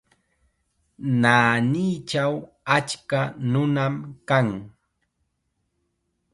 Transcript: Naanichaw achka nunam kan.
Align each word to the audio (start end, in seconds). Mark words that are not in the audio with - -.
Naanichaw 1.21 2.33
achka 2.75 3.19
nunam 3.51 3.95
kan. 4.29 4.47